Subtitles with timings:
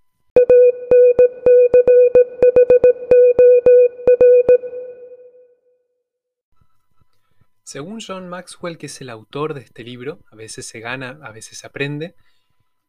[7.65, 11.33] Según John Maxwell, que es el autor de este libro, a veces se gana, a
[11.33, 12.15] veces se aprende,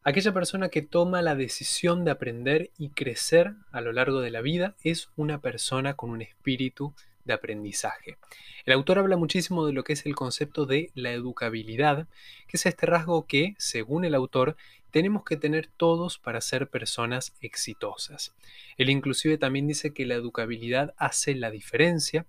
[0.06, 4.40] aquella persona que toma la decisión de aprender y crecer a lo largo de la
[4.40, 8.16] vida es una persona con un espíritu de aprendizaje.
[8.64, 12.06] El autor habla muchísimo de lo que es el concepto de la educabilidad,
[12.46, 14.56] que es este rasgo que, según el autor,
[14.92, 18.32] tenemos que tener todos para ser personas exitosas.
[18.76, 22.26] Él inclusive también dice que la educabilidad hace la diferencia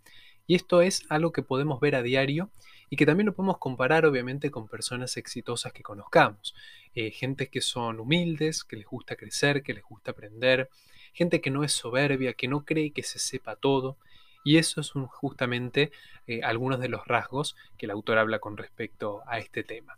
[0.48, 2.50] y esto es algo que podemos ver a diario
[2.90, 6.56] y que también lo podemos comparar obviamente con personas exitosas que conozcamos.
[6.96, 10.70] Eh, gente que son humildes, que les gusta crecer, que les gusta aprender,
[11.14, 13.98] gente que no es soberbia, que no cree que se sepa todo.
[14.44, 15.92] Y eso es justamente
[16.26, 19.98] eh, algunos de los rasgos que el autor habla con respecto a este tema.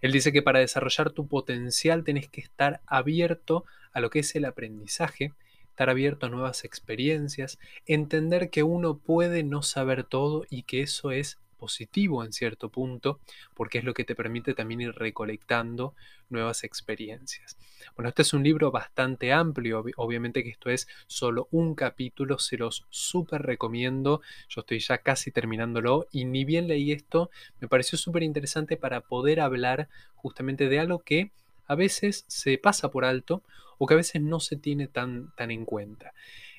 [0.00, 4.36] Él dice que para desarrollar tu potencial tenés que estar abierto a lo que es
[4.36, 5.32] el aprendizaje
[5.78, 11.12] estar abierto a nuevas experiencias, entender que uno puede no saber todo y que eso
[11.12, 13.20] es positivo en cierto punto,
[13.54, 15.94] porque es lo que te permite también ir recolectando
[16.30, 17.58] nuevas experiencias.
[17.96, 22.56] Bueno, este es un libro bastante amplio, obviamente que esto es solo un capítulo, se
[22.56, 27.30] los súper recomiendo, yo estoy ya casi terminándolo y ni bien leí esto,
[27.60, 31.32] me pareció súper interesante para poder hablar justamente de algo que
[31.66, 33.42] a veces se pasa por alto
[33.78, 36.12] o que a veces no se tiene tan, tan en cuenta.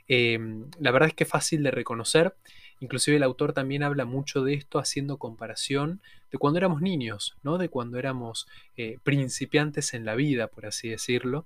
[0.08, 2.36] Em, la verdad es que es fácil de reconocer,
[2.80, 6.02] inclusive el autor también habla mucho de esto haciendo comparación
[6.32, 7.58] de cuando éramos niños, ¿no?
[7.58, 8.48] de cuando éramos
[8.78, 11.46] eh, principiantes en la vida, por así decirlo.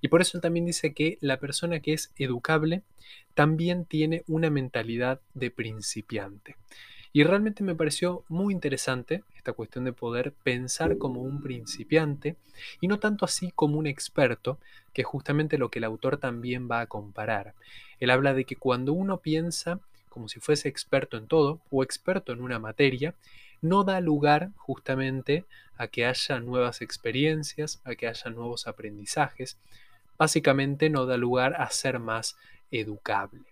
[0.00, 2.82] Y por eso también dice que la persona que es educable
[3.34, 6.56] también tiene una mentalidad de principiante.
[7.16, 12.34] Y realmente me pareció muy interesante esta cuestión de poder pensar como un principiante
[12.80, 14.58] y no tanto así como un experto,
[14.92, 17.54] que es justamente lo que el autor también va a comparar.
[18.00, 19.78] Él habla de que cuando uno piensa
[20.14, 23.16] como si fuese experto en todo o experto en una materia,
[23.60, 25.44] no da lugar justamente
[25.76, 29.58] a que haya nuevas experiencias, a que haya nuevos aprendizajes.
[30.16, 32.36] Básicamente no da lugar a ser más
[32.70, 33.42] educable.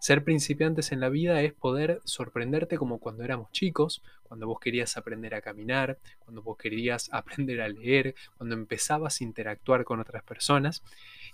[0.00, 4.96] Ser principiantes en la vida es poder sorprenderte como cuando éramos chicos, cuando vos querías
[4.96, 10.22] aprender a caminar, cuando vos querías aprender a leer, cuando empezabas a interactuar con otras
[10.22, 10.82] personas.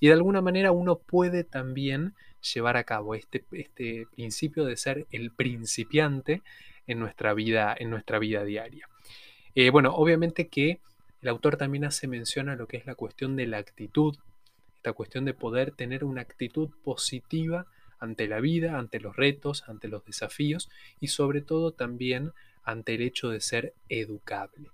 [0.00, 2.14] Y de alguna manera uno puede también
[2.52, 6.42] llevar a cabo este, este principio de ser el principiante
[6.86, 8.88] en nuestra vida, en nuestra vida diaria.
[9.54, 10.80] Eh, bueno, obviamente que
[11.22, 14.16] el autor también hace mención a lo que es la cuestión de la actitud,
[14.76, 17.66] esta cuestión de poder tener una actitud positiva
[17.98, 20.68] ante la vida, ante los retos, ante los desafíos
[21.00, 22.32] y sobre todo también
[22.64, 24.73] ante el hecho de ser educable.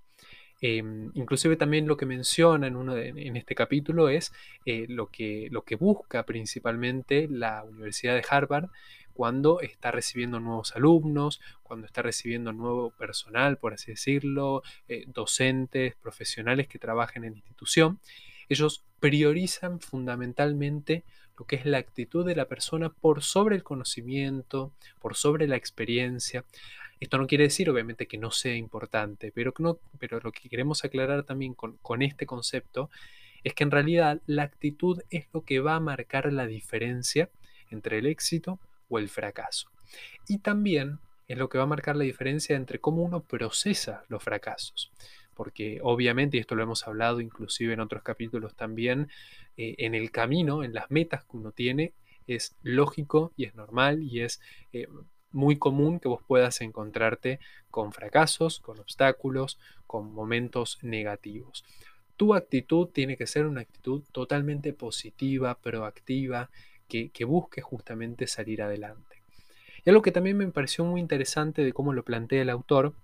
[0.62, 4.32] Em, inclusive también lo que menciona en, uno en este capítulo es
[4.66, 8.68] eh, lo, que, lo que busca principalmente la Universidad de Harvard
[9.14, 15.94] cuando está recibiendo nuevos alumnos, cuando está recibiendo nuevo personal, por así decirlo, eh, docentes,
[15.96, 17.98] profesionales que trabajen en la institución.
[18.48, 21.04] Ellos priorizan fundamentalmente
[21.38, 25.56] lo que es la actitud de la persona por sobre el conocimiento, por sobre la
[25.56, 26.44] experiencia.
[27.00, 30.84] Esto no quiere decir, obviamente, que no sea importante, pero, no, pero lo que queremos
[30.84, 32.90] aclarar también con, con este concepto
[33.42, 37.30] es que en realidad la actitud es lo que va a marcar la diferencia
[37.70, 39.70] entre el éxito o el fracaso.
[40.28, 44.22] Y también es lo que va a marcar la diferencia entre cómo uno procesa los
[44.22, 44.92] fracasos
[45.40, 49.08] porque obviamente, y esto lo hemos hablado inclusive en otros capítulos también,
[49.56, 51.94] eh, en el camino, en las metas que uno tiene,
[52.26, 54.42] es lógico y es normal y es
[54.74, 54.86] eh,
[55.32, 57.40] muy común que vos puedas encontrarte
[57.70, 61.64] con fracasos, con obstáculos, con momentos negativos.
[62.16, 66.50] Tu actitud tiene que ser una actitud totalmente positiva, proactiva,
[66.88, 69.22] que, que busque justamente salir adelante.
[69.84, 72.94] Y algo que también me pareció muy interesante de cómo lo plantea el autor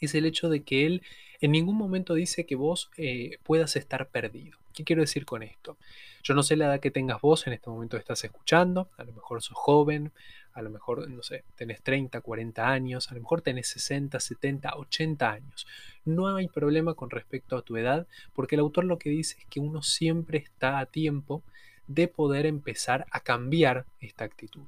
[0.00, 1.02] es el hecho de que él
[1.40, 4.58] en ningún momento dice que vos eh, puedas estar perdido.
[4.74, 5.78] ¿Qué quiero decir con esto?
[6.22, 9.12] Yo no sé la edad que tengas vos en este momento estás escuchando, a lo
[9.12, 10.12] mejor sos joven,
[10.52, 14.74] a lo mejor, no sé, tenés 30, 40 años, a lo mejor tenés 60, 70,
[14.76, 15.66] 80 años.
[16.04, 19.46] No hay problema con respecto a tu edad, porque el autor lo que dice es
[19.46, 21.42] que uno siempre está a tiempo
[21.86, 24.62] de poder empezar a cambiar esta actitud.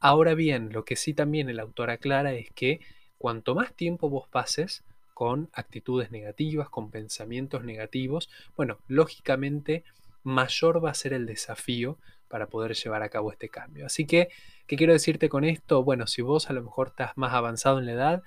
[0.00, 2.80] Ahora bien, lo que sí también el autor aclara es que
[3.18, 4.84] cuanto más tiempo vos pases
[5.18, 9.82] con actitudes negativas, con pensamientos negativos, bueno, lógicamente
[10.22, 11.98] mayor va a ser el desafío
[12.28, 13.84] para poder llevar a cabo este cambio.
[13.86, 14.28] Así que,
[14.68, 15.82] ¿qué quiero decirte con esto?
[15.82, 18.22] Bueno, si vos a lo mejor estás más avanzado en la edad,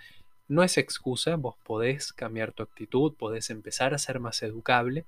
[0.49, 5.05] no es excusa, vos podés cambiar tu actitud, podés empezar a ser más educable.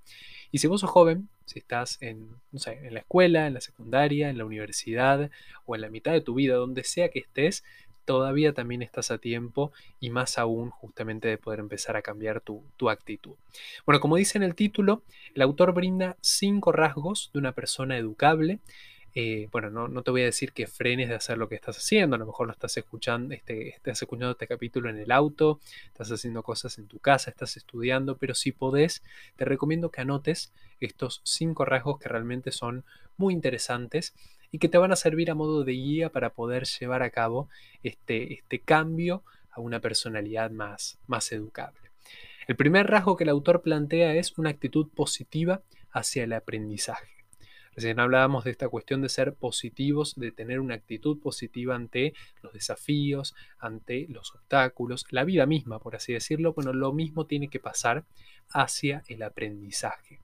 [0.54, 2.30] Y si vos sos joven, si estás en,
[2.66, 5.30] en la escuela, en la secundaria, en la universidad
[5.66, 7.66] o en la mitad de tu vida, donde sea que estés,
[8.06, 12.64] todavía también estás a tiempo y más aún justamente de poder empezar a cambiar tu,
[12.90, 13.36] actitud.
[13.86, 15.04] Bueno, como dice en el título,
[15.34, 18.60] el autor brinda cinco rasgos de una persona educable.
[19.16, 22.16] Eh, bueno, no, te voy a decir que frenes de hacer lo que estás haciendo,
[22.16, 26.12] a lo mejor lo estás escuchando, este, estás escuchando este capítulo en el auto, estás
[26.12, 29.04] haciendo cosas en tu casa, estás estudiando, pero si podés,
[29.36, 32.84] te recomiendo que anotes estos cinco rasgos que realmente son
[33.16, 34.14] muy interesantes
[34.54, 37.50] y que te van a servir a modo de guía para poder llevar a cabo
[37.82, 41.90] este, este cambio a una personalidad más, más educable.
[42.48, 47.08] El primer rasgo que el autor plantea es una actitud positiva hacia el aprendizaje.
[47.76, 52.14] Recién hablábamos de esta cuestión de ser positivos, de tener una actitud positiva ante
[52.44, 56.54] los desafíos, ante los obstáculos, la vida misma, por así decirlo.
[56.54, 58.06] Bueno, lo mismo tiene que pasar
[58.52, 60.20] hacia el aprendizaje.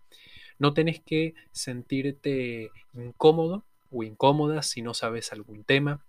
[0.59, 6.03] No tenés que sentirte incómodo o incómoda si no sabes algún tema.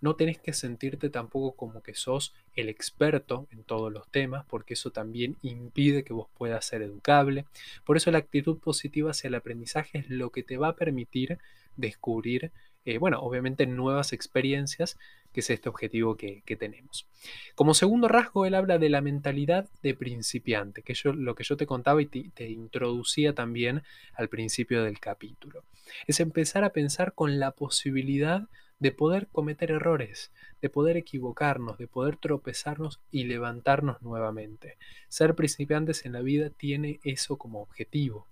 [0.00, 4.74] No tenés que sentirte tampoco como que sos el experto en todos los temas, porque
[4.74, 7.46] eso también impide que vos puedas ser educable.
[7.84, 11.38] Por eso la actitud positiva hacia el aprendizaje es lo que te va a permitir
[11.76, 12.52] descubrir,
[12.84, 14.98] eh, bueno, obviamente nuevas experiencias,
[15.32, 17.06] que es este objetivo que, tenemos.
[17.54, 21.56] Como segundo rasgo, él habla de la mentalidad de principiante, que yo, lo que yo
[21.56, 23.82] te contaba y te introducía también
[24.14, 25.64] al principio del capítulo
[26.06, 28.48] es empezar a pensar con la posibilidad
[28.78, 34.76] de poder cometer errores, de poder equivocarnos, de poder tropezarnos y levantarnos nuevamente.
[35.08, 38.26] Ser principiantes en la vida tiene eso como objetivo.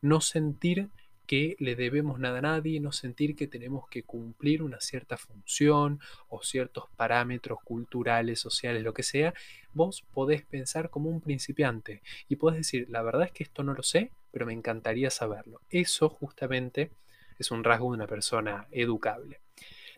[0.00, 0.90] No sentir
[1.26, 6.00] que le debemos nada a nadie, no sentir que tenemos que cumplir una cierta función
[6.28, 9.34] o ciertos parámetros culturales, sociales, lo que sea,
[9.72, 13.74] vos podés pensar como un principiante y podés decir, la verdad es que esto no
[13.74, 15.60] lo sé, pero me encantaría saberlo.
[15.70, 16.90] Eso justamente
[17.38, 19.40] es un rasgo de una persona educable.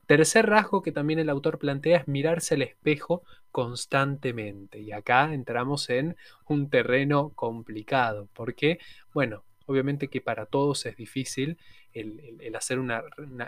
[0.07, 4.81] Tercer rasgo que también el autor plantea es mirarse al espejo constantemente.
[4.81, 6.17] Y acá entramos en
[6.47, 8.79] un terreno complicado, porque,
[9.13, 11.59] bueno, obviamente que para todos es difícil
[11.93, 13.03] el, hacer una,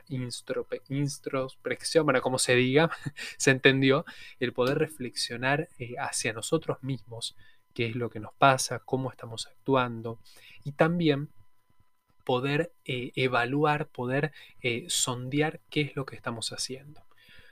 [0.09, 2.91] introspección, bueno, como se diga,
[3.39, 4.05] se entendió,
[4.39, 7.37] el poder reflexionar eh, hacia nosotros mismos,
[7.75, 10.21] qué es lo que nos pasa, cómo estamos actuando,
[10.62, 11.31] y también
[12.25, 17.03] poder eh, evaluar, poder eh, sondear qué es lo que estamos haciendo.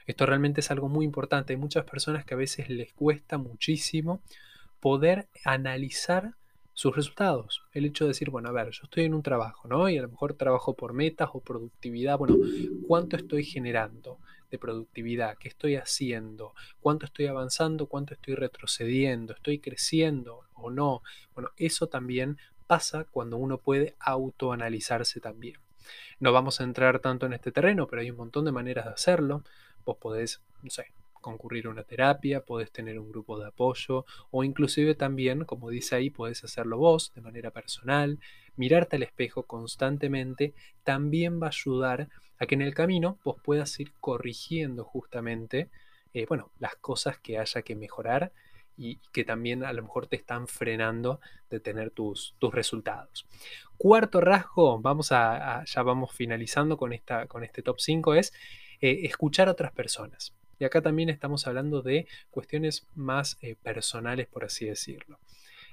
[0.07, 1.55] Esto realmente es algo muy importante.
[1.55, 4.23] Hay muchas personas que a veces les cuesta muchísimo
[4.81, 6.35] poder analizar
[6.79, 7.65] sus resultados.
[7.73, 9.89] El hecho de decir, bueno, a ver, yo estoy en un trabajo, ¿no?
[9.89, 12.17] Y a lo mejor trabajo por metas o productividad.
[12.17, 12.37] Bueno,
[12.87, 15.37] ¿cuánto estoy generando de productividad?
[15.39, 16.55] ¿Qué estoy haciendo?
[16.79, 17.89] ¿Cuánto estoy avanzando?
[17.89, 19.33] ¿Cuánto estoy retrocediendo?
[19.33, 21.03] ¿Estoy creciendo o no?
[21.35, 25.59] Bueno, eso también pasa cuando uno puede autoanalizarse también.
[26.21, 28.93] No vamos a entrar tanto en este terreno, pero hay un montón de maneras de
[28.93, 29.43] hacerlo.
[29.85, 34.45] Vos podés, no sé, concurrir a una terapia, podés tener un grupo de apoyo o
[34.45, 38.19] inclusive también, como dice ahí, podés hacerlo vos de manera personal.
[38.57, 42.09] Mirarte al espejo constantemente también va a ayudar
[42.39, 45.71] a que en el camino vos puedas ir corrigiendo justamente,
[46.15, 48.33] eh, bueno, las cosas que haya que mejorar
[48.79, 51.21] y que también a lo mejor te están frenando
[51.51, 53.27] de tener tus, tus resultados.
[53.77, 58.33] Cuarto rasgo, vamos a, ya vamos finalizando con, esta, con este top 5, es
[58.81, 60.33] eh, escuchar a otras personas.
[60.59, 65.19] Y acá también estamos hablando de cuestiones más eh, personales, por así decirlo.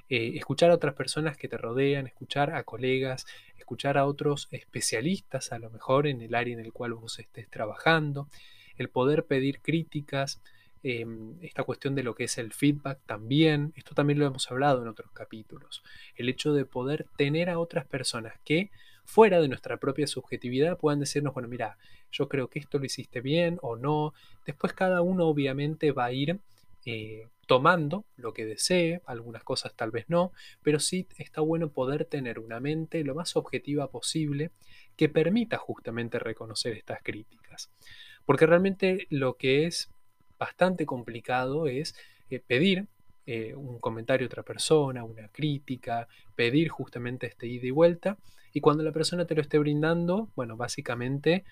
[0.09, 3.25] eh, escuchar a otras personas que te rodean, escuchar a colegas,
[3.57, 7.49] escuchar a otros especialistas a lo mejor en el área en el cual vos estés
[7.49, 8.29] trabajando,
[8.77, 10.41] el poder pedir críticas,
[10.83, 14.81] em, esta cuestión de lo que es el feedback también, esto también lo hemos hablado
[14.83, 15.83] en otros capítulos,
[16.15, 18.69] el hecho de poder tener a otras personas que
[19.05, 21.77] fuera de nuestra propia subjetividad puedan decirnos, bueno, mira,
[22.11, 24.13] yo creo que esto lo hiciste bien o no,
[24.45, 26.39] después cada uno obviamente va a ir
[26.85, 30.31] eh, tomando lo que desee, algunas cosas tal vez no,
[30.63, 34.51] pero sí está bueno poder tener una mente lo más objetiva posible
[34.95, 37.71] que permita justamente reconocer estas críticas.
[38.25, 39.89] Porque realmente lo que es
[40.39, 41.95] bastante complicado es
[42.29, 42.87] eh, pedir
[43.25, 48.17] eh, un comentario a otra persona, una crítica, pedir justamente este ida y vuelta,
[48.53, 51.43] y cuando la persona te lo esté brindando, bueno, básicamente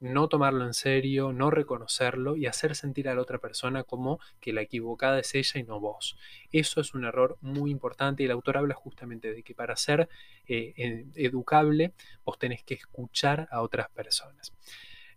[0.00, 4.52] no tomarlo en serio, no reconocerlo y hacer sentir a la otra persona como que
[4.52, 6.18] la equivocada es ella y no vos.
[6.52, 10.08] Eso es un error muy importante y el autor habla justamente de que para ser
[10.46, 11.92] eh, educable
[12.24, 14.52] vos tenés que escuchar a otras personas.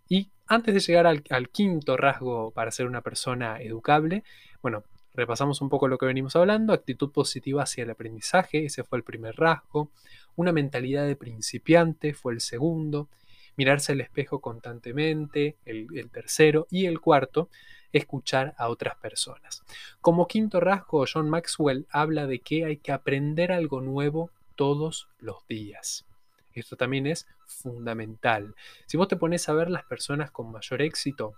[0.07, 4.23] Y antes de llegar al quinto rasgo para ser una persona educable,
[4.61, 4.83] bueno,
[5.17, 9.03] repasamos un poco lo que venimos hablando, actitud positiva hacia el aprendizaje, ese fue el
[9.03, 9.91] primer rasgo,
[10.36, 13.09] una mentalidad de principiante fue el segundo,
[13.55, 17.50] mirarse al espejo constantemente, el, tercero, y el cuarto,
[17.91, 19.63] escuchar a otras personas.
[20.01, 25.47] Como quinto rasgo, John Maxwell habla de que hay que aprender algo nuevo todos los
[25.47, 26.05] días.
[26.53, 28.53] Esto también es fundamental.
[28.86, 31.33] Si vos te pones a ver las personas con mayor éxito,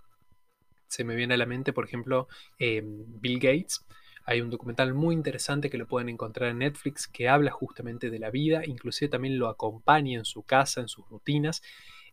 [0.89, 2.27] se me viene a la mente, por ejemplo,
[2.57, 3.85] em, Bill Gates.
[4.25, 8.19] Hay un documental muy interesante que lo pueden encontrar en Netflix que habla justamente de
[8.19, 11.61] la vida, inclusive también lo acompaña en su casa, en sus rutinas,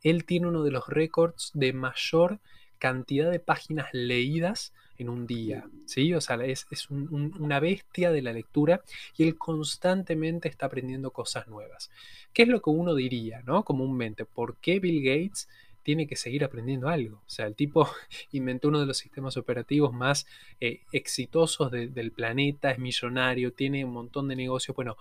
[0.03, 2.39] él tiene uno de los récords de mayor
[2.79, 6.15] cantidad de páginas leídas en un día, ¿sí?
[6.15, 8.83] O sea, es, una bestia de la lectura
[9.17, 11.91] y él constantemente está aprendiendo cosas nuevas.
[12.33, 13.65] ¿Qué es lo que uno diría, ¿no?
[13.65, 15.49] Comúnmente, ¿por qué Bill Gates
[15.87, 17.19] tiene que seguir aprendiendo algo?
[17.19, 17.89] O sea, el tipo
[18.33, 20.27] inventó uno de los sistemas operativos más
[20.61, 24.75] eh, exitosos del planeta, es millonario, tiene un montón de negocios.
[24.75, 24.97] Bueno,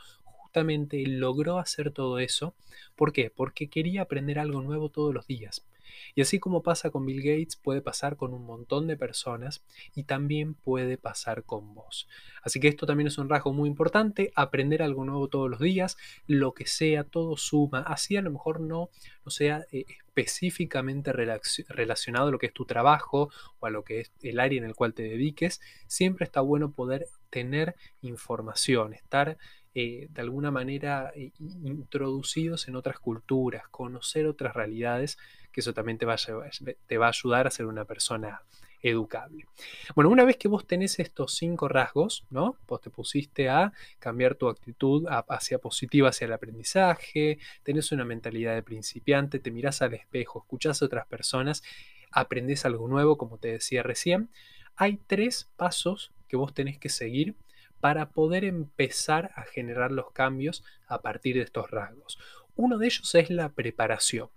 [0.64, 2.56] logró hacer todo eso.
[2.96, 3.30] ¿Por qué?
[3.30, 5.66] Porque quería aprender algo nuevo todos los días.
[6.14, 9.64] Y así como pasa con Bill Gates, puede pasar con un montón de personas
[9.96, 12.08] y también puede pasar con vos.
[12.44, 15.98] Así que esto también es un rasgo muy importante, aprender algo nuevo todos los días,
[16.28, 17.80] lo que sea, todo suma.
[17.80, 18.90] Así a lo mejor no,
[19.24, 24.02] no sea eh, específicamente relacionado a lo que es tu trabajo o a lo que
[24.02, 29.38] es el área en el cual te dediques, siempre está bueno poder tener información, estar
[29.78, 35.18] eh, de alguna manera eh, introducidos en otras culturas, conocer otras realidades,
[35.52, 38.42] que eso también te va, a, ayudar a ser una persona
[38.82, 39.46] educable.
[39.94, 42.56] Bueno, una vez que vos tenés estos cinco rasgos, ¿no?
[42.70, 48.56] Vos te pusiste a cambiar tu actitud hacia positiva, hacia el aprendizaje, tenés una mentalidad
[48.56, 51.64] de principiante, te mirás al espejo, escuchás a otras personas,
[52.12, 54.30] aprendés algo nuevo, como te decía recién.
[54.78, 57.36] Hay tres pasos que vos tenés que seguir
[57.80, 62.18] para poder empezar a generar los cambios a partir de estos rasgos.
[62.56, 64.30] Uno de ellos es la preparación.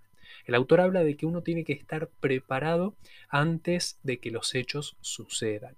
[0.45, 2.95] El autor habla de que uno tiene que estar preparado
[3.29, 5.75] antes de que los hechos sucedan.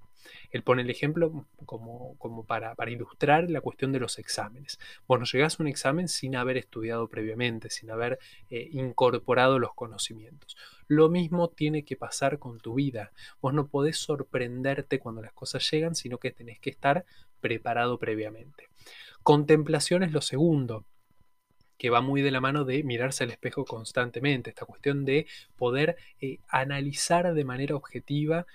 [0.52, 4.80] Él pone el ejemplo como, como para, ilustrar la cuestión de los exámenes.
[5.08, 9.74] Vos no llegás a un examen sin haber estudiado previamente, sin haber eh, incorporado los
[9.74, 10.58] conocimientos.
[10.88, 13.12] Lo mismo tiene que pasar con tu vida.
[13.42, 17.06] Vos no podés sorprenderte cuando las cosas llegan, sino que tenés que estar
[17.42, 18.70] preparado previamente.
[19.24, 20.86] Contemplación es lo segundo
[21.78, 25.26] que va muy de la mano de mirarse al espejo constantemente, esta cuestión de
[25.58, 28.46] poder eh, analizar de manera objetiva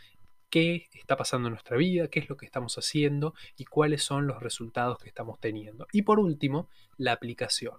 [0.49, 4.29] qué está pasando en nuestra vida, qué es lo que estamos haciendo y cuáles son
[4.29, 5.89] los resultados que estamos teniendo.
[5.93, 7.75] Y por último, la aplicación.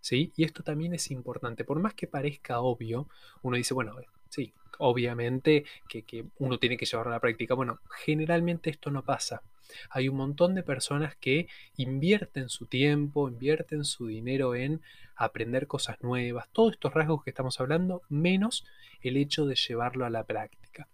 [0.00, 0.32] ¿sí?
[0.34, 3.08] Y esto también es importante, por más que parezca obvio,
[3.42, 3.94] uno dice, bueno,
[4.28, 7.54] sí, obviamente que, que uno tiene que llevarlo a la práctica.
[7.54, 9.42] Bueno, generalmente esto no pasa.
[9.90, 14.80] Hay un montón de personas que invierten su tiempo, invierten su dinero en
[15.16, 18.64] aprender cosas nuevas, todos estos rasgos que estamos hablando, menos
[19.02, 20.88] el hecho de llevarlo a la práctica.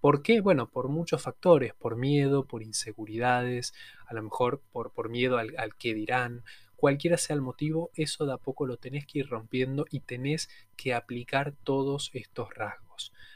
[0.00, 0.40] ¿Por qué?
[0.40, 3.74] Bueno, por muchos factores, por miedo, por inseguridades,
[4.06, 6.42] a lo mejor por, por miedo al, al que dirán,
[6.76, 10.48] cualquiera sea el motivo, eso de a poco lo tenés que ir rompiendo y tenés
[10.76, 12.91] que aplicar todos estos rasgos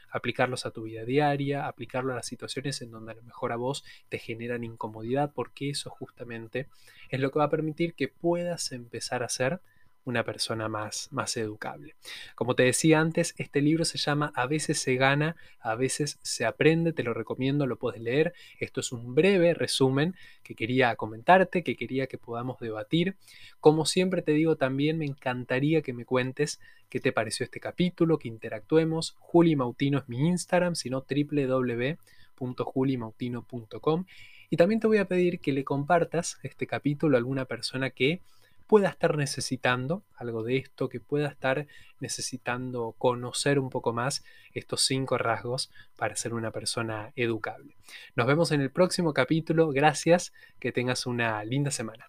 [0.09, 3.57] aplicarlos a tu vida diaria, aplicarlo a las situaciones en donde a lo mejor a
[3.57, 6.67] vos te generan incomodidad, porque eso justamente
[7.09, 9.59] es lo que va a permitir que puedas empezar a ser
[10.07, 11.95] una persona más, más educable.
[12.33, 16.45] Como te decía antes, este libro se llama A veces se gana, a veces se
[16.45, 18.33] aprende, te lo recomiendo, lo puedes leer.
[18.59, 23.17] Esto es un breve resumen que quería comentarte, que quería que podamos debatir.
[23.59, 28.17] Como siempre te digo, también me encantaría que me cuentes qué te pareció este capítulo,
[28.17, 29.17] que interactuemos.
[29.19, 34.05] Juli Mautino es mi Instagram, sino www.julimautino.com.
[34.49, 38.21] Y también te voy a pedir que le compartas este capítulo a alguna persona que
[38.67, 41.67] pueda estar necesitando algo de esto, que pueda estar
[41.99, 47.77] necesitando conocer un poco más estos cinco rasgos para ser una persona educable.
[48.15, 49.69] Nos vemos en el próximo capítulo.
[49.69, 52.05] Gracias, que tengas una linda semana.